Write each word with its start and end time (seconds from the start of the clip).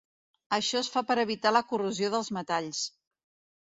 Això 0.57 0.79
es 0.85 0.89
fa 0.95 1.03
per 1.11 1.19
evitar 1.25 1.53
la 1.59 1.63
corrosió 1.69 2.13
dels 2.19 2.35
metalls. 2.43 2.85